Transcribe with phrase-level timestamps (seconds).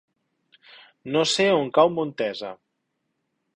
[1.17, 2.53] No sé on cau Montesa.